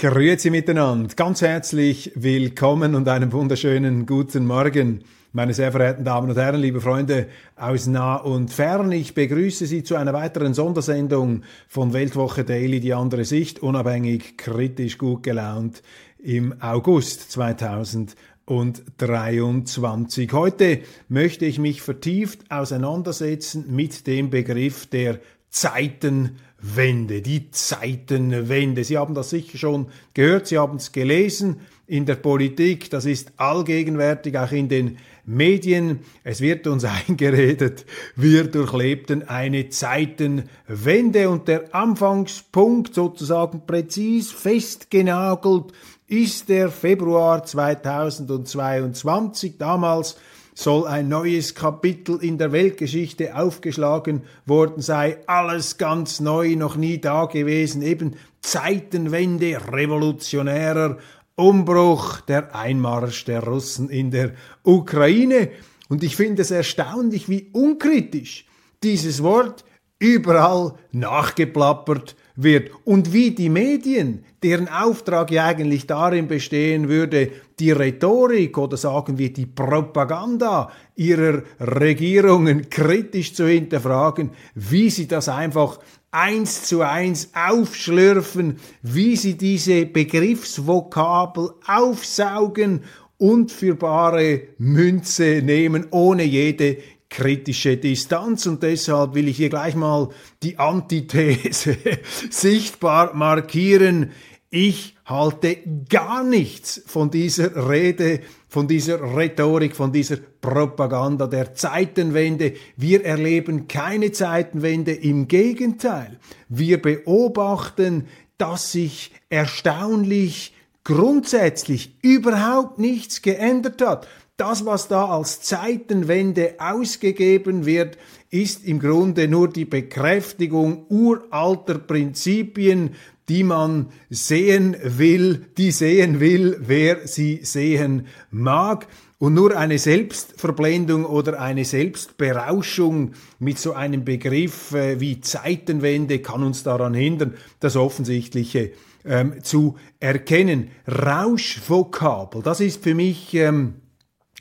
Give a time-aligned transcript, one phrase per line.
[0.00, 5.04] Grüezi miteinander, ganz herzlich willkommen und einen wunderschönen guten Morgen,
[5.34, 8.90] meine sehr verehrten Damen und Herren, liebe Freunde aus nah und fern.
[8.92, 14.96] Ich begrüße Sie zu einer weiteren Sondersendung von Weltwoche Daily, die andere Sicht, unabhängig, kritisch,
[14.96, 15.82] gut gelaunt
[16.16, 20.32] im August 2023.
[20.32, 28.84] Heute möchte ich mich vertieft auseinandersetzen mit dem Begriff der Zeitenwende, die Zeitenwende.
[28.84, 33.32] Sie haben das sicher schon gehört, Sie haben es gelesen in der Politik, das ist
[33.36, 36.00] allgegenwärtig auch in den Medien.
[36.22, 45.72] Es wird uns eingeredet, wir durchlebten eine Zeitenwende und der Anfangspunkt sozusagen präzis festgenagelt
[46.06, 49.58] ist der Februar 2022.
[49.58, 50.16] Damals
[50.54, 55.18] soll ein neues Kapitel in der Weltgeschichte aufgeschlagen worden sei.
[55.26, 57.82] Alles ganz neu, noch nie da gewesen.
[57.82, 60.98] Eben Zeitenwende, revolutionärer
[61.36, 64.32] Umbruch, der Einmarsch der Russen in der
[64.62, 65.50] Ukraine.
[65.88, 68.46] Und ich finde es erstaunlich, wie unkritisch
[68.82, 69.64] dieses Wort
[69.98, 77.70] überall nachgeplappert wird und wie die Medien, deren Auftrag ja eigentlich darin bestehen würde, die
[77.72, 85.78] Rhetorik oder sagen wir die Propaganda ihrer Regierungen kritisch zu hinterfragen, wie sie das einfach
[86.10, 92.82] eins zu eins aufschlürfen, wie sie diese Begriffsvokabel aufsaugen
[93.18, 96.78] und für bare Münze nehmen, ohne jede
[97.10, 100.08] kritische Distanz und deshalb will ich hier gleich mal
[100.42, 101.76] die Antithese
[102.30, 104.12] sichtbar markieren.
[104.48, 112.54] Ich halte gar nichts von dieser Rede, von dieser Rhetorik, von dieser Propaganda der Zeitenwende.
[112.76, 116.18] Wir erleben keine Zeitenwende, im Gegenteil.
[116.48, 118.06] Wir beobachten,
[118.38, 120.54] dass sich erstaunlich
[120.84, 124.08] grundsätzlich überhaupt nichts geändert hat.
[124.36, 127.98] Das, was da als Zeitenwende ausgegeben wird,
[128.30, 132.94] ist im Grunde nur die Bekräftigung uralter Prinzipien,
[133.30, 138.88] die man sehen will, die sehen will, wer sie sehen mag.
[139.18, 146.42] Und nur eine Selbstverblendung oder eine Selbstberauschung mit so einem Begriff äh, wie Zeitenwende kann
[146.42, 148.72] uns daran hindern, das Offensichtliche
[149.04, 150.70] ähm, zu erkennen.
[150.88, 153.74] Rauschvokabel, das ist für mich ähm,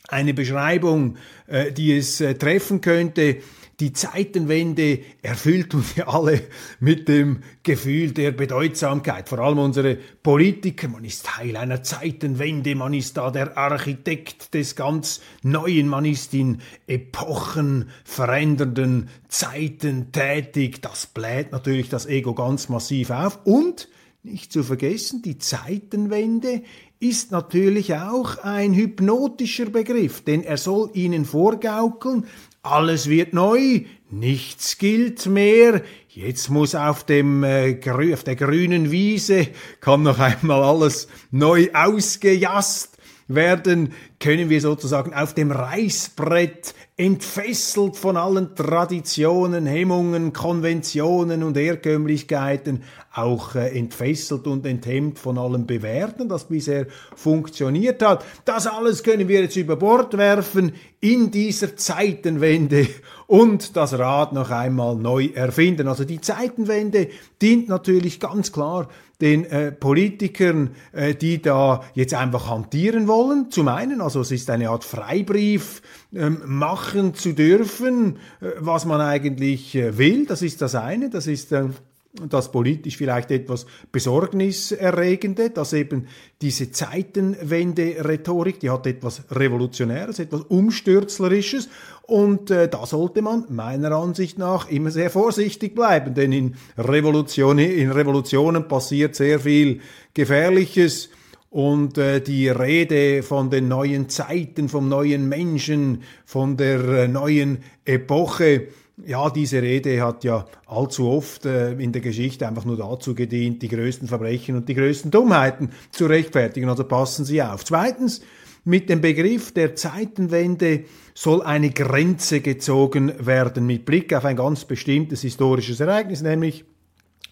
[0.07, 3.37] eine Beschreibung, äh, die es äh, treffen könnte.
[3.79, 6.41] Die Zeitenwende erfüllt uns ja alle
[6.81, 9.29] mit dem Gefühl der Bedeutsamkeit.
[9.29, 10.89] Vor allem unsere Politiker.
[10.89, 12.75] Man ist Teil einer Zeitenwende.
[12.75, 15.87] Man ist da der Architekt des ganz Neuen.
[15.87, 16.57] Man ist in
[16.87, 20.81] epochenverändernden Zeiten tätig.
[20.81, 23.39] Das bläht natürlich das Ego ganz massiv auf.
[23.45, 23.87] Und
[24.23, 26.63] nicht zu vergessen, die Zeitenwende
[26.99, 32.25] ist natürlich auch ein hypnotischer Begriff, denn er soll ihnen vorgaukeln,
[32.61, 37.79] alles wird neu, nichts gilt mehr, jetzt muss auf, dem, äh,
[38.13, 39.47] auf der grünen Wiese,
[39.79, 42.97] kann noch einmal alles neu ausgejast
[43.29, 52.83] werden, können wir sozusagen auf dem Reißbrett entfesselt von allen Traditionen, Hemmungen, Konventionen und Herkömmlichkeiten,
[53.13, 58.25] auch äh, entfesselt und enthemmt von allem Bewährten, das bisher funktioniert hat.
[58.43, 62.85] Das alles können wir jetzt über Bord werfen in dieser Zeitenwende
[63.27, 65.87] und das Rad noch einmal neu erfinden.
[65.87, 67.07] Also die Zeitenwende
[67.41, 68.89] dient natürlich ganz klar
[69.21, 73.51] den äh, Politikern, äh, die da jetzt einfach hantieren wollen.
[73.51, 75.81] Zum einen, also es ist eine Art Freibrief,
[76.13, 80.25] ähm, machen zu dürfen, äh, was man eigentlich äh, will.
[80.25, 81.09] Das ist das eine.
[81.09, 81.65] Das ist äh,
[82.13, 86.07] das politisch vielleicht etwas besorgniserregende, dass eben
[86.41, 91.69] diese Zeitenwende-Rhetorik, die hat etwas Revolutionäres, etwas Umstürzlerisches.
[92.03, 97.59] Und äh, da sollte man meiner Ansicht nach immer sehr vorsichtig bleiben, denn in, Revolution,
[97.59, 99.81] in Revolutionen passiert sehr viel
[100.15, 101.09] Gefährliches.
[101.51, 107.59] Und äh, die Rede von den neuen Zeiten, vom neuen Menschen, von der äh, neuen
[107.85, 108.67] Epoche,
[109.05, 113.61] ja, diese Rede hat ja allzu oft äh, in der Geschichte einfach nur dazu gedient,
[113.61, 116.69] die größten Verbrechen und die größten Dummheiten zu rechtfertigen.
[116.69, 117.65] Also passen Sie auf.
[117.65, 118.21] Zweitens,
[118.65, 124.65] mit dem Begriff der Zeitenwende soll eine Grenze gezogen werden mit Blick auf ein ganz
[124.65, 126.65] bestimmtes historisches Ereignis, nämlich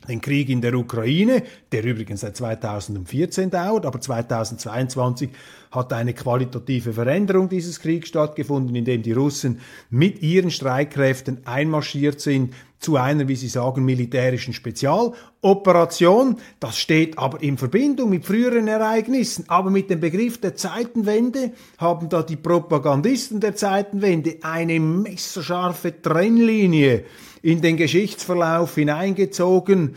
[0.07, 5.29] den Krieg in der Ukraine, der übrigens seit 2014 dauert, aber 2022
[5.71, 9.59] hat eine qualitative Veränderung dieses Kriegs stattgefunden, indem die Russen
[9.89, 16.37] mit ihren Streitkräften einmarschiert sind zu einer, wie sie sagen, militärischen Spezialoperation.
[16.59, 19.45] Das steht aber in Verbindung mit früheren Ereignissen.
[19.47, 27.05] Aber mit dem Begriff der Zeitenwende haben da die Propagandisten der Zeitenwende eine messerscharfe Trennlinie
[27.41, 29.95] in den Geschichtsverlauf hineingezogen.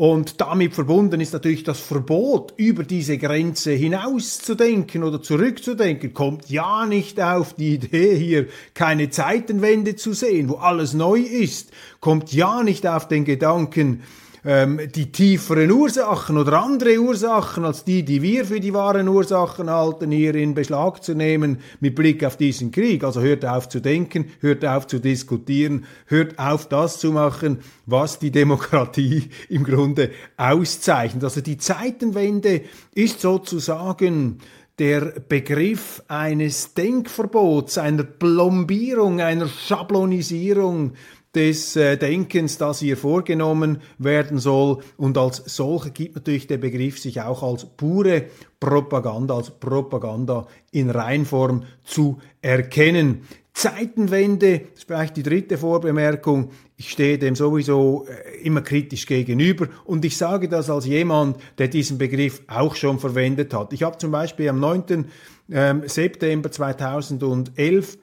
[0.00, 6.14] Und damit verbunden ist natürlich das Verbot, über diese Grenze hinauszudenken oder zurückzudenken.
[6.14, 11.70] Kommt ja nicht auf die Idee, hier keine Zeitenwende zu sehen, wo alles neu ist.
[12.00, 14.02] Kommt ja nicht auf den Gedanken,
[14.44, 19.68] ähm, die tieferen Ursachen oder andere Ursachen als die, die wir für die wahren Ursachen
[19.68, 23.04] halten, hier in Beschlag zu nehmen mit Blick auf diesen Krieg.
[23.04, 28.18] Also hört auf zu denken, hört auf zu diskutieren, hört auf das zu machen, was
[28.18, 31.24] die Demokratie im Grunde auszeichnet.
[31.24, 32.62] Also die Zeitenwende
[32.94, 34.38] ist sozusagen
[34.78, 40.94] der Begriff eines Denkverbots, einer Plombierung, einer Schablonisierung
[41.34, 44.78] des äh, Denkens, das hier vorgenommen werden soll.
[44.96, 48.24] Und als solcher gibt natürlich der Begriff sich auch als pure
[48.58, 53.22] Propaganda, als Propaganda in Reinform zu erkennen.
[53.52, 59.68] Zeitenwende, das ist vielleicht die dritte Vorbemerkung, ich stehe dem sowieso äh, immer kritisch gegenüber
[59.84, 63.72] und ich sage das als jemand, der diesen Begriff auch schon verwendet hat.
[63.72, 65.04] Ich habe zum Beispiel am 9.
[65.52, 67.98] Ähm, September 2011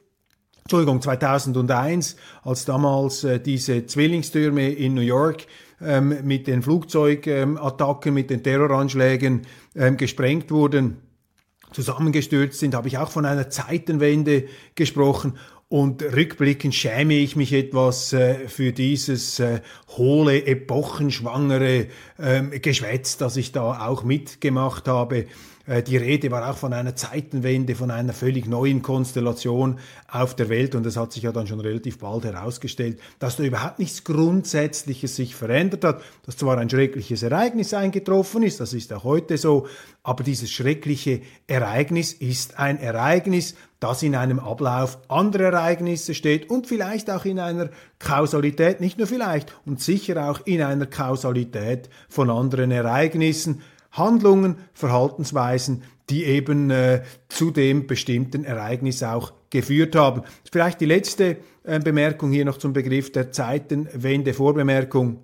[0.67, 5.47] Entschuldigung, 2001, als damals äh, diese Zwillingstürme in New York
[5.81, 9.43] ähm, mit den Flugzeugattacken, mit den Terroranschlägen
[9.77, 10.97] ähm, gesprengt wurden,
[11.71, 15.37] zusammengestürzt sind, habe ich auch von einer Zeitenwende gesprochen.
[15.69, 19.61] Und rückblickend schäme ich mich etwas äh, für dieses äh,
[19.95, 21.87] hohle, epochenschwangere
[22.19, 25.27] ähm, Geschwätz, das ich da auch mitgemacht habe.
[25.67, 30.49] Äh, die Rede war auch von einer Zeitenwende, von einer völlig neuen Konstellation auf der
[30.49, 30.73] Welt.
[30.73, 35.15] Und es hat sich ja dann schon relativ bald herausgestellt, dass da überhaupt nichts Grundsätzliches
[35.15, 39.67] sich verändert hat, dass zwar ein schreckliches Ereignis eingetroffen ist, das ist auch heute so,
[40.03, 46.65] aber dieses schreckliche Ereignis ist ein Ereignis, das in einem Ablauf anderer Ereignisse steht und
[46.65, 47.69] vielleicht auch in einer
[47.99, 53.61] Kausalität, nicht nur vielleicht, und sicher auch in einer Kausalität von anderen Ereignissen,
[53.97, 60.23] Handlungen, Verhaltensweisen, die eben äh, zu dem bestimmten Ereignis auch geführt haben.
[60.49, 65.19] Vielleicht die letzte äh, Bemerkung hier noch zum Begriff der Zeitenwende, Vorbemerkung,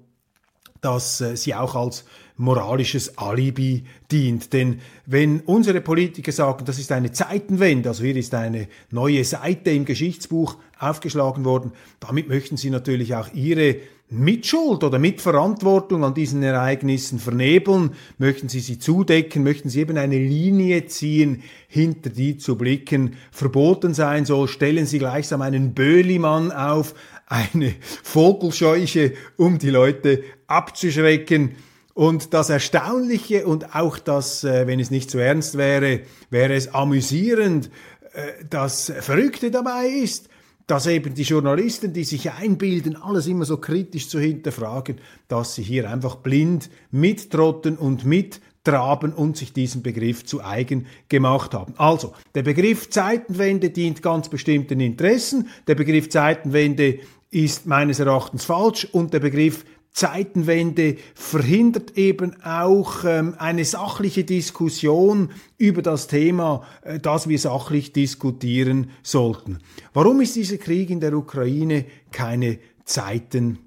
[0.81, 2.05] dass äh, sie auch als
[2.38, 4.53] moralisches Alibi dient.
[4.53, 9.71] Denn wenn unsere Politiker sagen, das ist eine Zeitenwende, also hier ist eine neue Seite
[9.71, 13.77] im Geschichtsbuch aufgeschlagen worden, damit möchten sie natürlich auch ihre
[14.09, 17.91] Mitschuld oder Mitverantwortung an diesen Ereignissen vernebeln?
[18.19, 19.44] Möchten Sie sie zudecken?
[19.44, 24.47] Möchten Sie eben eine Linie ziehen, hinter die zu blicken verboten sein soll?
[24.47, 26.93] Stellen Sie gleichsam einen Böhlimann auf,
[27.25, 31.55] eine Vogelscheuche, um die Leute abzuschrecken?
[31.93, 36.73] Und das Erstaunliche und auch das, äh, wenn es nicht so ernst wäre, wäre es
[36.73, 37.69] amüsierend,
[38.13, 40.29] äh, das Verrückte dabei ist,
[40.65, 44.97] dass eben die Journalisten, die sich einbilden, alles immer so kritisch zu hinterfragen,
[45.27, 51.53] dass sie hier einfach blind mittrotten und mittraben und sich diesen Begriff zu eigen gemacht
[51.53, 51.73] haben.
[51.77, 58.88] Also, der Begriff Zeitenwende dient ganz bestimmten Interessen, der Begriff Zeitenwende ist meines Erachtens falsch
[58.91, 67.00] und der Begriff Zeitenwende verhindert eben auch ähm, eine sachliche Diskussion über das Thema, äh,
[67.00, 69.59] das wir sachlich diskutieren sollten.
[69.93, 73.59] Warum ist dieser Krieg in der Ukraine keine Zeitenwende?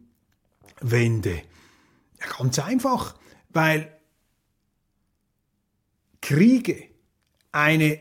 [2.21, 3.15] Ja, ganz einfach,
[3.51, 3.93] weil
[6.21, 6.89] Kriege
[7.53, 8.01] eine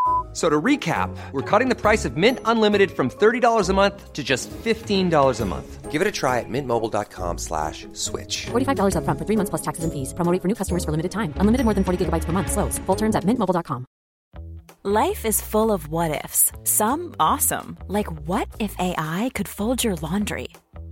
[0.33, 4.23] So to recap, we're cutting the price of Mint Unlimited from $30 a month to
[4.23, 5.91] just $15 a month.
[5.91, 8.45] Give it a try at mintmobile.com slash switch.
[8.45, 10.13] $45 up front for three months plus taxes and fees.
[10.13, 11.33] Promo rate for new customers for limited time.
[11.35, 12.49] Unlimited more than 40 gigabytes per month.
[12.49, 12.77] Slows.
[12.85, 13.85] Full terms at mintmobile.com.
[14.83, 16.51] Life is full of what ifs.
[16.63, 17.77] Some awesome.
[17.87, 20.47] Like what if AI could fold your laundry?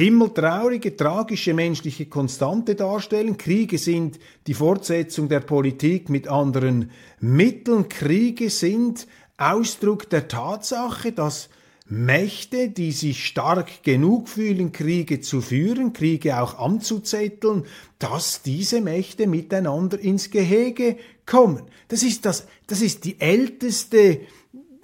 [0.00, 3.36] Himmeltraurige, tragische menschliche Konstante darstellen.
[3.36, 6.90] Kriege sind die Fortsetzung der Politik mit anderen
[7.20, 7.88] Mitteln.
[7.88, 11.50] Kriege sind Ausdruck der Tatsache, dass
[11.86, 17.64] Mächte, die sich stark genug fühlen, Kriege zu führen, Kriege auch anzuzetteln,
[17.98, 21.62] dass diese Mächte miteinander ins Gehege kommen.
[21.88, 24.20] Das ist das, das ist die älteste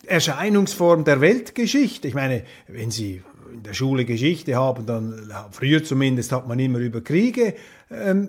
[0.05, 2.09] Erscheinungsform der Weltgeschichte.
[2.09, 3.23] Ich meine, wenn Sie
[3.57, 7.55] in der Schule Geschichte haben, dann früher zumindest hat man immer über Kriege
[7.91, 8.29] ähm,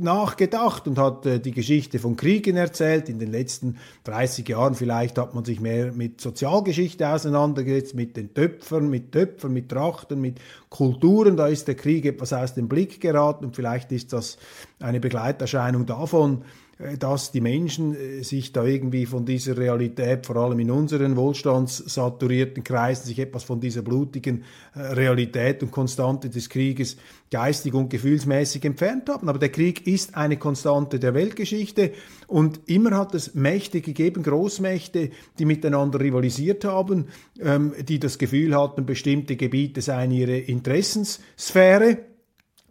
[0.00, 3.08] nachgedacht und hat äh, die Geschichte von Kriegen erzählt.
[3.08, 8.32] In den letzten 30 Jahren vielleicht hat man sich mehr mit Sozialgeschichte auseinandergesetzt, mit den
[8.32, 11.36] Töpfern, mit Töpfern, mit Trachten, mit Kulturen.
[11.36, 14.38] Da ist der Krieg etwas aus dem Blick geraten und vielleicht ist das
[14.80, 16.63] eine Begleiterscheinung davon, äh,
[16.98, 22.64] dass die Menschen äh, sich da irgendwie von dieser Realität, vor allem in unseren wohlstandssaturierten
[22.64, 26.96] Kreisen, sich etwas von dieser blutigen äh, Realität und Konstante des Krieges
[27.30, 29.28] geistig und gefühlsmäßig entfernt haben.
[29.28, 31.92] Aber der Krieg ist eine Konstante der Weltgeschichte
[32.26, 37.06] und immer hat es Mächte gegeben, Großmächte, die miteinander rivalisiert haben,
[37.40, 42.13] ähm, die das Gefühl hatten, bestimmte Gebiete seien ihre Interessenssphäre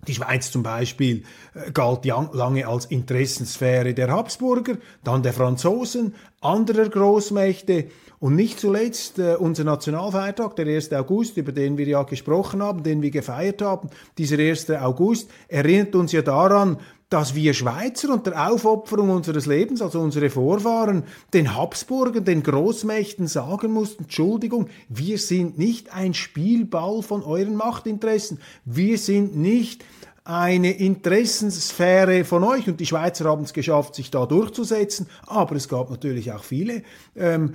[0.07, 6.89] die Schweiz zum Beispiel äh, galt lange als Interessenssphäre der Habsburger, dann der Franzosen, anderer
[6.89, 7.85] Großmächte
[8.19, 10.93] und nicht zuletzt äh, unser Nationalfeiertag, der 1.
[10.93, 13.89] August, über den wir ja gesprochen haben, den wir gefeiert haben.
[14.17, 14.69] Dieser 1.
[14.71, 16.77] August erinnert uns ja daran,
[17.13, 23.71] dass wir Schweizer unter Aufopferung unseres Lebens, also unsere Vorfahren, den Habsburgern, den Großmächten sagen
[23.71, 29.85] mussten, Entschuldigung, wir sind nicht ein Spielball von euren Machtinteressen, wir sind nicht
[30.23, 32.67] eine Interessenssphäre von euch.
[32.67, 36.81] Und die Schweizer haben es geschafft, sich da durchzusetzen, aber es gab natürlich auch viele
[37.15, 37.53] ähm,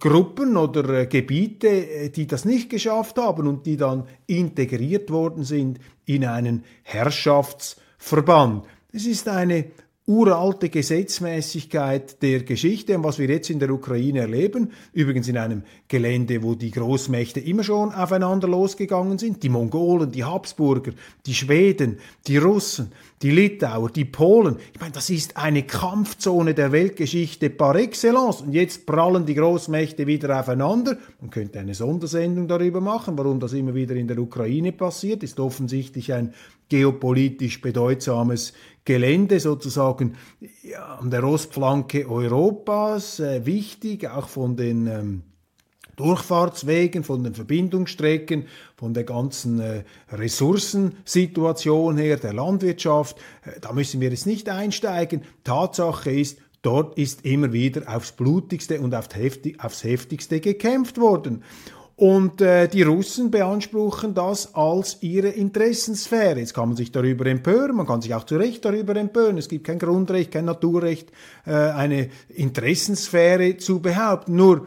[0.00, 5.44] Gruppen oder äh, Gebiete, äh, die das nicht geschafft haben und die dann integriert worden
[5.44, 8.64] sind in einen Herrschaftsverband.
[8.92, 9.66] Es ist eine
[10.06, 15.62] uralte Gesetzmäßigkeit der Geschichte und was wir jetzt in der Ukraine erleben, übrigens in einem
[15.86, 20.90] Gelände, wo die Großmächte immer schon aufeinander losgegangen sind, die Mongolen, die Habsburger,
[21.26, 22.90] die Schweden, die Russen,
[23.22, 24.56] die Litauer, die Polen.
[24.72, 28.40] Ich meine, das ist eine Kampfzone der Weltgeschichte par excellence.
[28.40, 30.96] Und jetzt prallen die Großmächte wieder aufeinander.
[31.20, 35.22] Man könnte eine Sondersendung darüber machen, warum das immer wieder in der Ukraine passiert.
[35.22, 36.32] Ist offensichtlich ein
[36.70, 40.16] geopolitisch bedeutsames Gelände sozusagen
[40.62, 45.22] ja, an der Ostflanke Europas, äh, wichtig, auch von den ähm,
[45.96, 48.46] Durchfahrtswegen, von den Verbindungsstrecken,
[48.76, 53.18] von der ganzen äh, Ressourcensituation her, der Landwirtschaft.
[53.44, 55.22] Äh, da müssen wir jetzt nicht einsteigen.
[55.44, 61.42] Tatsache ist, dort ist immer wieder aufs blutigste und aufs, heftig, aufs heftigste gekämpft worden.
[62.00, 66.40] Und äh, die Russen beanspruchen das als ihre Interessenssphäre.
[66.40, 69.36] Jetzt kann man sich darüber empören, man kann sich auch zu Recht darüber empören.
[69.36, 71.10] Es gibt kein Grundrecht, kein Naturrecht,
[71.44, 74.34] äh, eine Interessenssphäre zu behaupten.
[74.34, 74.66] Nur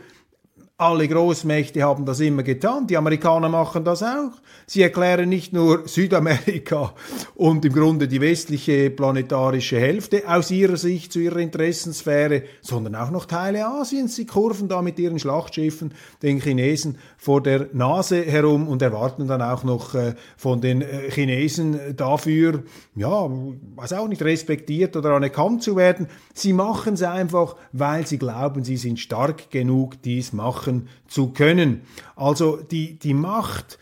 [0.84, 2.88] alle Großmächte haben das immer getan.
[2.88, 4.32] Die Amerikaner machen das auch.
[4.68, 6.94] Sie erklären nicht nur Südamerika
[7.36, 13.12] und im Grunde die westliche planetarische Hälfte aus ihrer Sicht zu ihrer Interessenssphäre, sondern auch
[13.12, 14.16] noch Teile Asiens.
[14.16, 19.42] Sie kurven da mit ihren Schlachtschiffen den Chinesen vor der Nase herum und erwarten dann
[19.42, 22.64] auch noch äh, von den äh, Chinesen dafür,
[22.96, 23.30] ja,
[23.76, 26.08] was auch nicht respektiert oder anerkannt zu werden.
[26.34, 31.30] Sie machen es einfach, weil sie glauben, sie sind stark genug, dies machen machen zu
[31.30, 31.82] können.
[32.16, 33.80] Also die, die Macht,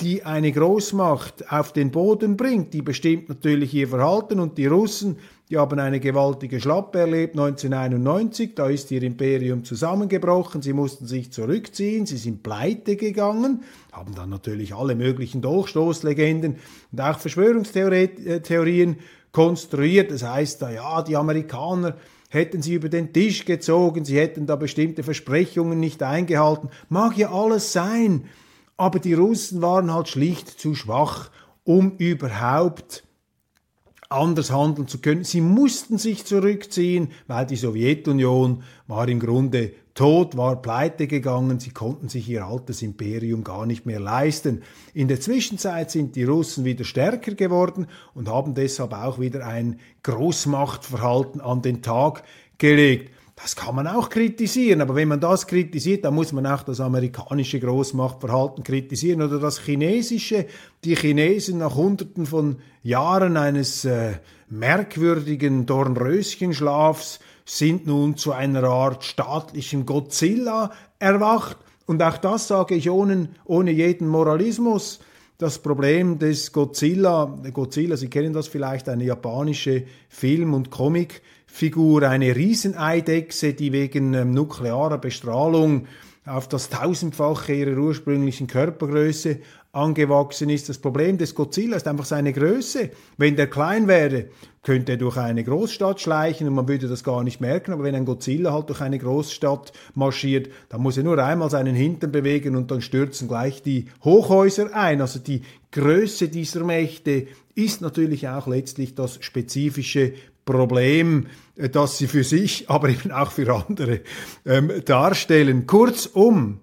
[0.00, 5.18] die eine Großmacht auf den Boden bringt, die bestimmt natürlich ihr Verhalten und die Russen,
[5.50, 11.32] die haben eine gewaltige Schlappe erlebt 1991, da ist ihr Imperium zusammengebrochen, sie mussten sich
[11.32, 16.56] zurückziehen, sie sind pleite gegangen, haben dann natürlich alle möglichen Dolchstoßlegenden
[16.92, 18.96] und auch Verschwörungstheorien
[19.32, 20.10] konstruiert.
[20.10, 21.96] Das heißt, ja, die Amerikaner
[22.34, 26.68] hätten sie über den Tisch gezogen, sie hätten da bestimmte Versprechungen nicht eingehalten.
[26.88, 28.24] Mag ja alles sein.
[28.76, 31.30] Aber die Russen waren halt schlicht zu schwach,
[31.62, 33.04] um überhaupt
[34.08, 35.24] anders handeln zu können.
[35.24, 41.70] Sie mussten sich zurückziehen, weil die Sowjetunion war im Grunde tot, war pleite gegangen, sie
[41.70, 44.62] konnten sich ihr altes Imperium gar nicht mehr leisten.
[44.92, 49.78] In der Zwischenzeit sind die Russen wieder stärker geworden und haben deshalb auch wieder ein
[50.02, 52.24] Großmachtverhalten an den Tag
[52.58, 53.12] gelegt.
[53.36, 56.80] Das kann man auch kritisieren, aber wenn man das kritisiert, dann muss man auch das
[56.80, 60.46] amerikanische Großmachtverhalten kritisieren oder das chinesische.
[60.84, 64.14] Die Chinesen nach Hunderten von Jahren eines äh,
[64.48, 71.56] merkwürdigen Dornröschenschlafs sind nun zu einer Art staatlichen Godzilla erwacht.
[71.86, 75.00] Und auch das sage ich ohne, ohne jeden Moralismus.
[75.38, 81.20] Das Problem des Godzilla, Godzilla, Sie kennen das vielleicht, eine japanische Film- und Comic-
[81.54, 85.86] Figur eine Rieseneidechse, die wegen ähm, nuklearer Bestrahlung
[86.26, 89.38] auf das tausendfache ihrer ursprünglichen Körpergröße
[89.70, 90.68] angewachsen ist.
[90.68, 92.90] Das Problem des Godzilla ist einfach seine Größe.
[93.18, 94.30] Wenn der klein wäre,
[94.64, 97.72] könnte er durch eine Großstadt schleichen und man würde das gar nicht merken.
[97.72, 101.76] Aber wenn ein Godzilla halt durch eine Großstadt marschiert, dann muss er nur einmal seinen
[101.76, 105.00] Hintern bewegen und dann stürzen gleich die Hochhäuser ein.
[105.00, 112.06] Also die Größe dieser Mächte ist natürlich auch letztlich das spezifische Problem, äh, das sie
[112.06, 114.00] für sich, aber eben auch für andere
[114.46, 115.66] ähm, darstellen.
[115.66, 116.60] Kurzum,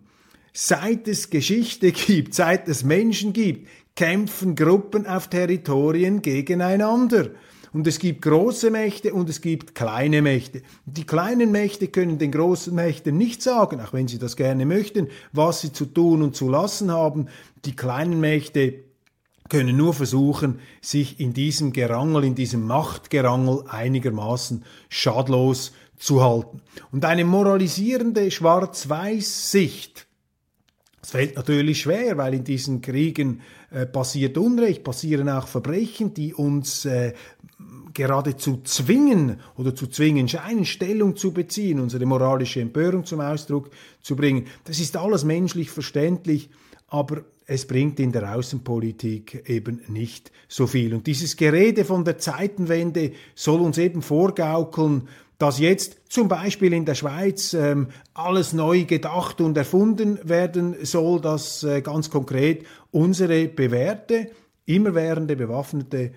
[0.53, 7.31] seit es Geschichte gibt, seit es Menschen gibt, kämpfen Gruppen auf Territorien gegeneinander.
[7.73, 10.61] Und es gibt große Mächte und es gibt kleine Mächte.
[10.85, 15.07] Die kleinen Mächte können den großen Mächten nicht sagen, auch wenn sie das gerne möchten,
[15.31, 17.27] was sie zu tun und zu lassen haben.
[17.63, 18.90] Die kleinen Mächte
[19.51, 26.61] können nur versuchen, sich in diesem Gerangel, in diesem Machtgerangel einigermaßen schadlos zu halten.
[26.93, 30.07] Und eine moralisierende Schwarz-Weiß-Sicht,
[31.01, 33.41] das fällt natürlich schwer, weil in diesen Kriegen
[33.71, 37.13] äh, passiert Unrecht, passieren auch Verbrechen, die uns äh,
[37.93, 43.69] geradezu zwingen oder zu zwingen scheinen, Stellung zu beziehen, unsere moralische Empörung zum Ausdruck
[44.01, 44.45] zu bringen.
[44.63, 46.49] Das ist alles menschlich verständlich,
[46.87, 50.93] aber es bringt in der Außenpolitik eben nicht so viel.
[50.93, 56.85] Und dieses Gerede von der Zeitenwende soll uns eben vorgaukeln, dass jetzt zum Beispiel in
[56.85, 63.47] der Schweiz ähm, alles neu gedacht und erfunden werden soll, dass äh, ganz konkret unsere
[63.47, 64.29] bewährte,
[64.65, 66.11] immerwährende bewaffnete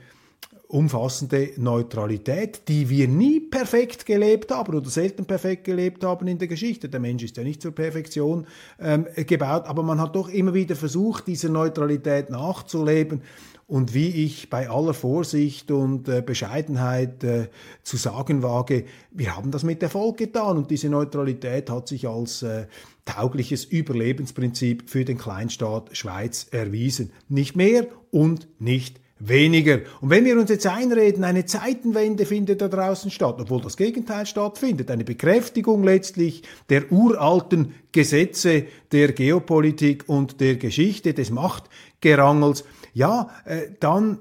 [0.69, 6.49] umfassende Neutralität, die wir nie perfekt gelebt haben oder selten perfekt gelebt haben in der
[6.49, 6.89] Geschichte.
[6.89, 8.47] Der Mensch ist ja nicht zur Perfektion
[8.81, 13.23] ähm, gebaut, aber man hat doch immer wieder versucht, diese Neutralität nachzuleben.
[13.67, 17.49] Und wie ich bei aller Vorsicht und äh, Bescheidenheit äh,
[17.83, 22.43] zu sagen wage, wir haben das mit Erfolg getan und diese Neutralität hat sich als
[22.43, 22.67] äh,
[23.07, 27.13] taugliches Überlebensprinzip für den Kleinstaat Schweiz erwiesen.
[27.29, 29.81] Nicht mehr und nicht weniger.
[30.01, 34.27] Und wenn wir uns jetzt einreden, eine Zeitenwende findet da draußen statt, obwohl das Gegenteil
[34.27, 43.31] stattfindet, eine Bekräftigung letztlich der uralten Gesetze der Geopolitik und der Geschichte des Machtgerangels, ja,
[43.45, 44.19] äh, dann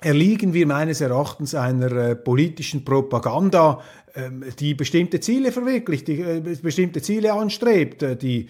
[0.00, 3.82] erliegen wir meines Erachtens einer äh, politischen Propaganda,
[4.14, 8.48] ähm, die bestimmte Ziele verwirklicht, die äh, bestimmte Ziele anstrebt, die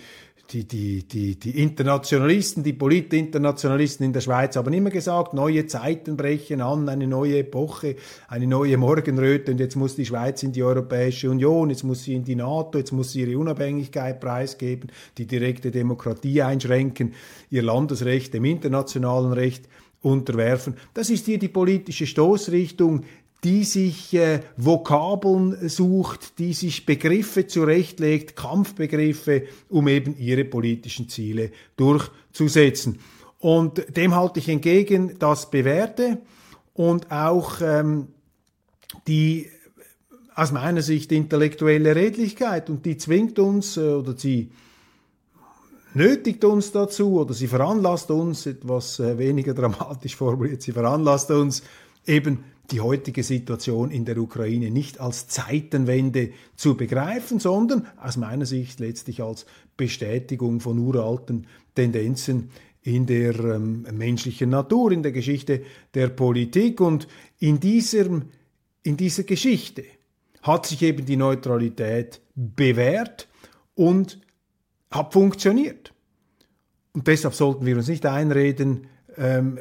[0.53, 6.17] die, die, die, die Internationalisten, die Politinternationalisten in der Schweiz haben immer gesagt, neue Zeiten
[6.17, 10.65] brechen an, eine neue Epoche, eine neue Morgenröte und jetzt muss die Schweiz in die
[10.65, 15.27] Europäische Union, jetzt muss sie in die NATO, jetzt muss sie ihre Unabhängigkeit preisgeben, die
[15.27, 17.15] direkte Demokratie einschränken,
[17.51, 19.69] ihr Landesrecht dem internationalen Recht
[20.03, 20.75] unterwerfen.
[20.95, 23.05] Das ist hier die politische Stoßrichtung,
[23.45, 31.51] die sich äh, Vokabeln sucht, die sich Begriffe zurechtlegt, Kampfbegriffe, um eben ihre politischen Ziele
[31.77, 32.99] durchzusetzen.
[33.39, 36.19] Und dem halte ich entgegen das Bewährte
[36.75, 38.09] und auch ähm,
[39.07, 39.49] die
[40.35, 44.51] aus meiner Sicht intellektuelle Redlichkeit und die zwingt uns äh, oder sie
[45.95, 51.63] nötigt uns dazu oder sie veranlasst uns, etwas äh, weniger dramatisch formuliert, sie veranlasst uns
[52.07, 58.47] eben die heutige Situation in der Ukraine nicht als Zeitenwende zu begreifen, sondern aus meiner
[58.47, 62.51] Sicht letztlich als Bestätigung von uralten Tendenzen
[62.83, 65.63] in der ähm, menschlichen Natur, in der Geschichte
[65.95, 66.81] der Politik.
[66.81, 67.09] Und
[67.39, 68.27] in, diesem,
[68.83, 69.85] in dieser Geschichte
[70.43, 73.29] hat sich eben die Neutralität bewährt
[73.75, 74.21] und
[74.91, 75.93] hat funktioniert.
[76.93, 78.87] Und deshalb sollten wir uns nicht einreden,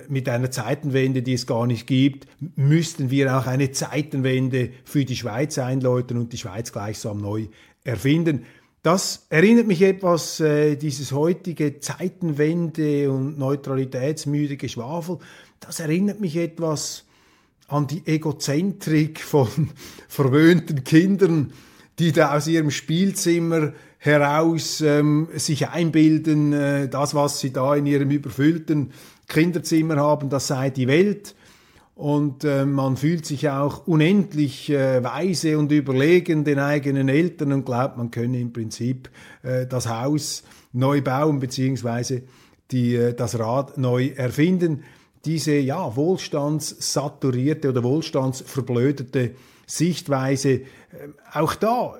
[0.07, 5.15] mit einer Zeitenwende, die es gar nicht gibt, müssten wir auch eine Zeitenwende für die
[5.15, 7.47] Schweiz einläuten und die Schweiz gleichsam neu
[7.83, 8.45] erfinden.
[8.81, 15.19] Das erinnert mich etwas, äh, dieses heutige Zeitenwende und neutralitätsmüde Geschwafel,
[15.59, 17.05] das erinnert mich etwas
[17.67, 19.47] an die Egozentrik von
[20.07, 21.51] verwöhnten Kindern,
[21.99, 27.85] die da aus ihrem Spielzimmer heraus ähm, sich einbilden, äh, das, was sie da in
[27.85, 28.93] ihrem überfüllten
[29.29, 31.35] Kinderzimmer haben, das sei die Welt.
[31.95, 37.65] Und äh, man fühlt sich auch unendlich äh, weise und überlegen den eigenen Eltern und
[37.65, 39.09] glaubt, man könne im Prinzip
[39.43, 42.23] äh, das Haus neu bauen beziehungsweise
[42.71, 44.83] die, äh, das Rad neu erfinden.
[45.25, 49.31] Diese ja wohlstandssaturierte oder wohlstandsverblödete
[49.65, 50.63] Sichtweise, äh,
[51.33, 51.95] auch da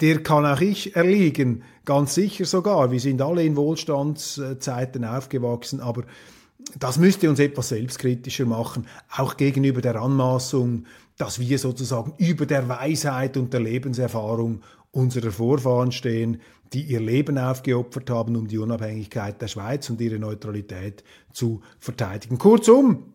[0.00, 2.90] der kann auch ich erliegen, ganz sicher sogar.
[2.90, 6.04] Wir sind alle in Wohlstandszeiten aufgewachsen, aber
[6.78, 12.68] das müsste uns etwas selbstkritischer machen, auch gegenüber der Anmaßung, dass wir sozusagen über der
[12.68, 16.40] Weisheit und der Lebenserfahrung unserer Vorfahren stehen,
[16.72, 22.38] die ihr Leben aufgeopfert haben, um die Unabhängigkeit der Schweiz und ihre Neutralität zu verteidigen.
[22.38, 23.14] Kurzum,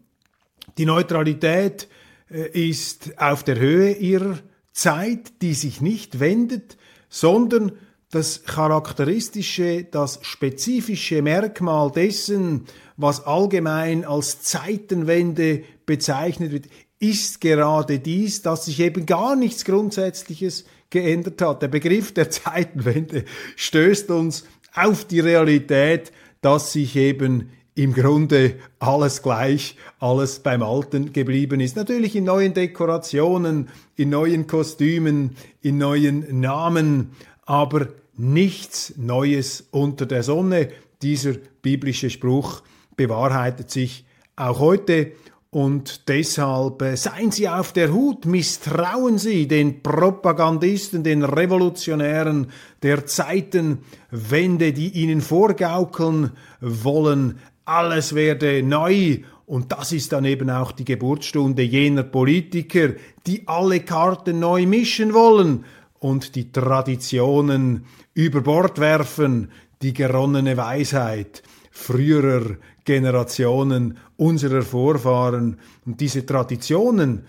[0.77, 1.87] die Neutralität
[2.29, 4.37] äh, ist auf der Höhe ihrer
[4.71, 6.77] Zeit, die sich nicht wendet,
[7.09, 7.73] sondern
[8.09, 12.65] das charakteristische, das spezifische Merkmal dessen,
[13.01, 16.65] was allgemein als Zeitenwende bezeichnet wird,
[16.99, 21.61] ist gerade dies, dass sich eben gar nichts Grundsätzliches geändert hat.
[21.61, 26.11] Der Begriff der Zeitenwende stößt uns auf die Realität,
[26.41, 31.75] dass sich eben im Grunde alles gleich, alles beim Alten geblieben ist.
[31.75, 37.11] Natürlich in neuen Dekorationen, in neuen Kostümen, in neuen Namen,
[37.45, 37.87] aber
[38.17, 40.69] nichts Neues unter der Sonne.
[41.01, 42.61] Dieser biblische Spruch
[43.07, 45.13] bewahrheitet sich auch heute
[45.49, 52.47] und deshalb äh, seien Sie auf der Hut, misstrauen Sie den Propagandisten, den Revolutionären
[52.81, 59.19] der Zeitenwende, die Ihnen vorgaukeln wollen, alles werde neu.
[59.45, 62.91] Und das ist dann eben auch die Geburtsstunde jener Politiker,
[63.27, 65.65] die alle Karten neu mischen wollen
[65.99, 67.83] und die Traditionen
[68.13, 75.57] über Bord werfen, die geronnene Weisheit früherer Generationen unserer Vorfahren.
[75.85, 77.25] Und diese Traditionen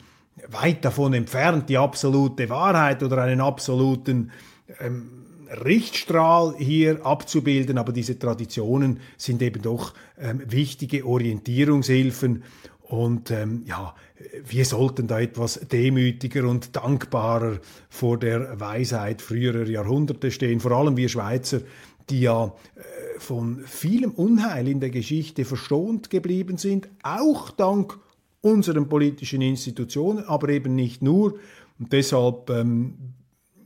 [0.49, 4.31] weit davon entfernt, die absolute Wahrheit oder einen absoluten
[4.81, 5.23] ähm,
[5.65, 12.43] Richtstrahl hier abzubilden, aber diese Traditionen sind eben doch ähm, wichtige Orientierungshilfen.
[12.81, 13.95] Und ähm, ja,
[14.45, 20.97] wir sollten da etwas demütiger und dankbarer vor der Weisheit früherer Jahrhunderte stehen, vor allem
[20.97, 21.61] wir Schweizer,
[22.11, 22.81] die ja äh,
[23.23, 27.99] von vielem Unheil in der Geschichte verschont geblieben sind, auch dank
[28.41, 31.39] unseren politischen Institutionen, aber eben nicht nur.
[31.79, 32.95] Und deshalb ähm,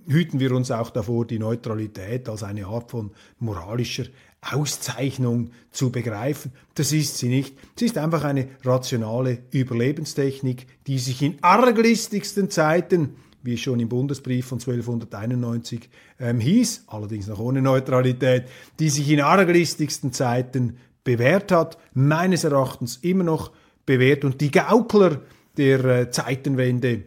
[0.06, 4.04] hüten wir uns auch davor, die Neutralität als eine Art von moralischer
[4.40, 6.52] Auszeichnung zu begreifen.
[6.74, 7.56] Das ist sie nicht.
[7.76, 13.16] Sie ist einfach eine rationale Überlebenstechnik, die sich in arglistigsten Zeiten,
[13.46, 15.88] wie schon im Bundesbrief von 1291
[16.20, 18.44] ähm, hieß, allerdings noch ohne Neutralität,
[18.78, 23.52] die sich in arglistigsten Zeiten bewährt hat, meines Erachtens immer noch
[23.86, 24.24] bewährt.
[24.24, 25.22] Und die Gaukler
[25.56, 27.04] der äh, Zeitenwende,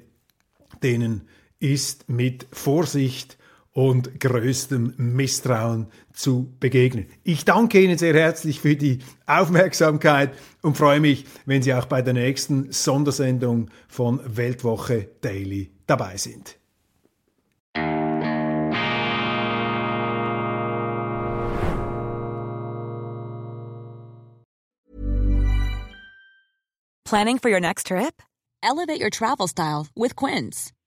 [0.81, 1.27] denen
[1.59, 3.37] ist mit Vorsicht
[3.79, 7.05] und größtem Misstrauen zu begegnen.
[7.23, 12.01] Ich danke Ihnen sehr herzlich für die Aufmerksamkeit und freue mich, wenn Sie auch bei
[12.01, 16.57] der nächsten Sondersendung von Weltwoche Daily dabei sind.
[27.05, 28.21] Planning for your next trip?
[28.61, 30.73] Elevate your travel style with Quince.